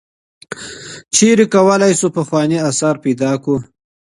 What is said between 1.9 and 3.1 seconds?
سو پخوانی آثار